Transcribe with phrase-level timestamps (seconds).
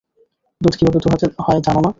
[0.61, 1.89] দুধ কীভাবে দোহাতে হয় জানো তো?